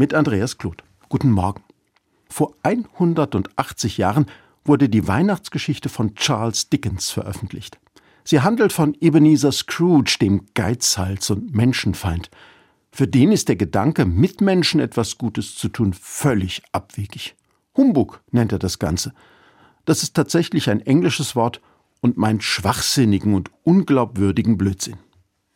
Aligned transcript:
mit 0.00 0.14
Andreas 0.14 0.56
Kloth. 0.56 0.82
Guten 1.10 1.30
Morgen. 1.30 1.62
Vor 2.30 2.54
180 2.62 3.98
Jahren 3.98 4.24
wurde 4.64 4.88
die 4.88 5.06
Weihnachtsgeschichte 5.06 5.90
von 5.90 6.14
Charles 6.14 6.70
Dickens 6.70 7.10
veröffentlicht. 7.10 7.78
Sie 8.24 8.40
handelt 8.40 8.72
von 8.72 8.96
Ebenezer 8.98 9.52
Scrooge, 9.52 10.16
dem 10.18 10.46
Geizhals 10.54 11.28
und 11.28 11.54
Menschenfeind. 11.54 12.30
Für 12.90 13.06
den 13.06 13.30
ist 13.30 13.50
der 13.50 13.56
Gedanke, 13.56 14.06
Mitmenschen 14.06 14.80
etwas 14.80 15.18
Gutes 15.18 15.54
zu 15.54 15.68
tun, 15.68 15.92
völlig 15.92 16.62
abwegig. 16.72 17.36
Humbug 17.76 18.22
nennt 18.30 18.52
er 18.52 18.58
das 18.58 18.78
Ganze. 18.78 19.12
Das 19.84 20.02
ist 20.02 20.16
tatsächlich 20.16 20.70
ein 20.70 20.80
englisches 20.80 21.36
Wort 21.36 21.60
und 22.00 22.16
meint 22.16 22.42
schwachsinnigen 22.42 23.34
und 23.34 23.50
unglaubwürdigen 23.64 24.56
Blödsinn. 24.56 24.96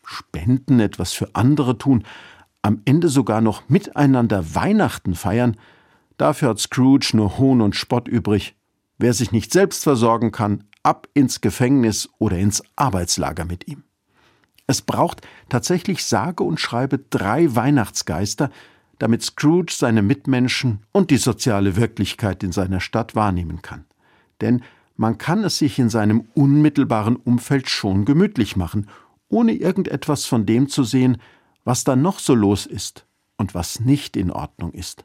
Spenden, 0.05 0.81
etwas 0.81 1.15
für 1.15 1.35
andere 1.35 1.79
tun, 1.79 2.05
am 2.65 2.81
Ende 2.87 3.11
sogar 3.11 3.43
noch 3.43 3.69
miteinander 3.69 4.55
Weihnachten 4.55 5.15
feiern, 5.15 5.57
dafür 6.17 6.49
hat 6.49 6.59
Scrooge 6.59 7.11
nur 7.13 7.37
Hohn 7.37 7.61
und 7.61 7.77
Spott 7.77 8.09
übrig. 8.09 8.57
Wer 8.97 9.13
sich 9.13 9.33
nicht 9.33 9.53
selbst 9.53 9.85
versorgen 9.85 10.33
kann, 10.33 10.65
ab 10.83 11.07
ins 11.13 11.43
Gefängnis 11.43 12.09
oder 12.19 12.39
ins 12.39 12.63
Arbeitslager 12.75 13.45
mit 13.45 13.69
ihm. 13.69 13.85
Es 14.67 14.81
braucht 14.81 15.21
tatsächlich 15.51 16.05
sage 16.05 16.43
und 16.43 16.59
schreibe 16.59 16.99
drei 16.99 17.55
Weihnachtsgeister, 17.55 18.51
damit 18.99 19.23
Scrooge 19.23 19.75
seine 19.75 20.01
Mitmenschen 20.01 20.81
und 20.91 21.11
die 21.11 21.19
soziale 21.19 21.77
Wirklichkeit 21.77 22.43
in 22.43 22.53
seiner 22.53 22.81
Stadt 22.81 23.15
wahrnehmen 23.15 23.61
kann. 23.61 23.85
Denn 24.41 24.63
man 24.97 25.19
kann 25.19 25.45
es 25.45 25.59
sich 25.59 25.79
in 25.79 25.91
seinem 25.91 26.29
unmittelbaren 26.35 27.17
Umfeld 27.17 27.69
schon 27.69 28.07
gemütlich 28.07 28.57
machen, 28.57 28.89
ohne 29.29 29.53
irgendetwas 29.53 30.25
von 30.25 30.47
dem 30.47 30.71
zu 30.71 30.83
sehen, 30.83 31.19
was 31.65 31.85
da 31.85 31.97
noch 31.97 32.19
so 32.19 32.35
los 32.35 32.67
ist 32.67 33.07
und 33.37 33.55
was 33.55 33.81
nicht 33.81 34.17
in 34.17 34.31
Ordnung 34.31 34.73
ist. 34.73 35.05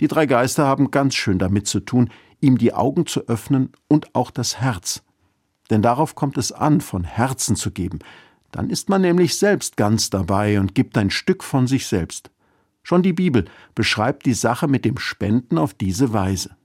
Die 0.00 0.08
drei 0.08 0.26
Geister 0.26 0.66
haben 0.66 0.90
ganz 0.90 1.14
schön 1.14 1.38
damit 1.38 1.66
zu 1.66 1.80
tun, 1.80 2.10
ihm 2.40 2.56
die 2.56 2.72
Augen 2.72 3.06
zu 3.06 3.28
öffnen 3.28 3.72
und 3.88 4.14
auch 4.14 4.30
das 4.30 4.60
Herz. 4.60 5.02
Denn 5.68 5.82
darauf 5.82 6.14
kommt 6.14 6.38
es 6.38 6.52
an, 6.52 6.80
von 6.80 7.04
Herzen 7.04 7.54
zu 7.54 7.70
geben. 7.70 7.98
Dann 8.50 8.70
ist 8.70 8.88
man 8.88 9.02
nämlich 9.02 9.36
selbst 9.36 9.76
ganz 9.76 10.10
dabei 10.10 10.58
und 10.58 10.74
gibt 10.74 10.96
ein 10.96 11.10
Stück 11.10 11.44
von 11.44 11.66
sich 11.66 11.86
selbst. 11.86 12.30
Schon 12.82 13.02
die 13.02 13.12
Bibel 13.12 13.44
beschreibt 13.74 14.26
die 14.26 14.34
Sache 14.34 14.66
mit 14.66 14.84
dem 14.84 14.98
Spenden 14.98 15.58
auf 15.58 15.74
diese 15.74 16.12
Weise. 16.12 16.56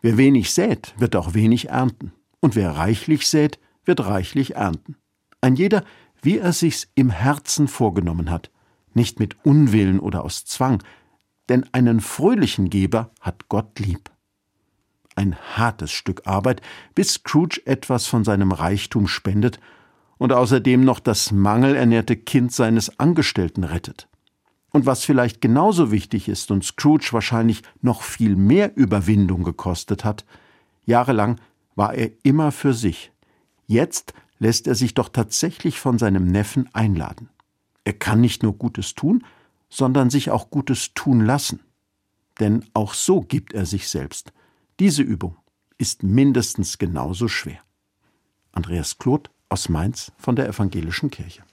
Wer 0.00 0.16
wenig 0.16 0.52
sät, 0.54 0.94
wird 0.98 1.16
auch 1.16 1.34
wenig 1.34 1.68
ernten. 1.68 2.12
Und 2.40 2.54
wer 2.54 2.76
reichlich 2.76 3.26
sät, 3.26 3.58
wird 3.84 4.06
reichlich 4.06 4.54
ernten. 4.54 4.96
Ein 5.40 5.56
jeder, 5.56 5.84
wie 6.22 6.38
er 6.38 6.52
sich's 6.52 6.88
im 6.94 7.10
Herzen 7.10 7.66
vorgenommen 7.68 8.30
hat, 8.30 8.50
nicht 8.94 9.20
mit 9.20 9.36
Unwillen 9.44 10.00
oder 10.00 10.24
aus 10.24 10.44
Zwang, 10.44 10.82
denn 11.48 11.66
einen 11.72 12.00
fröhlichen 12.00 12.70
Geber 12.70 13.10
hat 13.20 13.48
Gott 13.48 13.78
lieb. 13.78 14.10
Ein 15.14 15.36
hartes 15.36 15.90
Stück 15.90 16.26
Arbeit, 16.26 16.62
bis 16.94 17.14
Scrooge 17.14 17.60
etwas 17.64 18.06
von 18.06 18.24
seinem 18.24 18.52
Reichtum 18.52 19.08
spendet 19.08 19.58
und 20.18 20.32
außerdem 20.32 20.84
noch 20.84 21.00
das 21.00 21.32
mangelernährte 21.32 22.16
Kind 22.16 22.52
seines 22.52 22.98
Angestellten 22.98 23.64
rettet. 23.64 24.08
Und 24.70 24.86
was 24.86 25.04
vielleicht 25.04 25.40
genauso 25.40 25.90
wichtig 25.90 26.28
ist 26.28 26.50
und 26.50 26.64
Scrooge 26.64 27.08
wahrscheinlich 27.12 27.62
noch 27.80 28.02
viel 28.02 28.36
mehr 28.36 28.76
Überwindung 28.76 29.42
gekostet 29.42 30.04
hat, 30.04 30.24
jahrelang 30.84 31.40
war 31.74 31.94
er 31.94 32.10
immer 32.22 32.52
für 32.52 32.74
sich. 32.74 33.10
Jetzt 33.66 34.12
lässt 34.38 34.66
er 34.66 34.74
sich 34.74 34.94
doch 34.94 35.08
tatsächlich 35.08 35.80
von 35.80 35.98
seinem 35.98 36.26
Neffen 36.26 36.68
einladen. 36.74 37.28
Er 37.88 37.94
kann 37.94 38.20
nicht 38.20 38.42
nur 38.42 38.52
Gutes 38.52 38.94
tun, 38.94 39.24
sondern 39.70 40.10
sich 40.10 40.30
auch 40.30 40.50
Gutes 40.50 40.92
tun 40.92 41.24
lassen. 41.24 41.60
Denn 42.38 42.66
auch 42.74 42.92
so 42.92 43.22
gibt 43.22 43.54
er 43.54 43.64
sich 43.64 43.88
selbst. 43.88 44.34
Diese 44.78 45.00
Übung 45.00 45.38
ist 45.78 46.02
mindestens 46.02 46.76
genauso 46.76 47.28
schwer. 47.28 47.60
Andreas 48.52 48.98
Kloth 48.98 49.30
aus 49.48 49.70
Mainz 49.70 50.12
von 50.18 50.36
der 50.36 50.46
Evangelischen 50.50 51.10
Kirche. 51.10 51.44